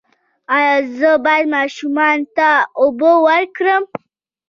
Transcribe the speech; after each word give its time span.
ایا 0.55 0.73
زه 0.97 1.11
باید 1.25 1.47
ماشوم 1.55 1.97
ته 2.35 2.49
اوبه 2.81 3.11
ورکړم؟ 3.27 3.83